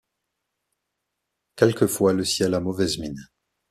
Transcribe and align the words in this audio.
Quelquefois 1.55 2.13
le 2.13 2.23
ciel 2.25 2.55
a 2.55 2.59
mauvaise 2.59 2.97
mine. 2.97 3.21